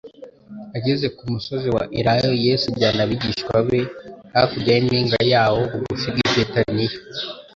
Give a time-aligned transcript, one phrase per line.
[0.77, 6.97] Ageze ku nuvauu wa Elayono, Yesu ajyana abigishwa beklurya y'impinga yawo bugufi bw'i Betaniya.